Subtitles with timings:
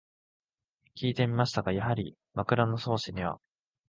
[0.95, 3.39] きいてみましたが、やはり「枕草子」には